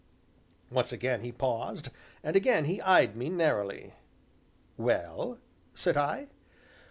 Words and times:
Once 0.71 0.91
again 0.91 1.21
he 1.21 1.31
paused 1.31 1.89
and 2.23 2.35
again 2.35 2.65
he 2.65 2.81
eyed 2.81 3.15
me 3.15 3.29
narrowly. 3.29 3.93
"Well?" 4.75 5.37
said 5.75 5.95
I. 5.95 6.29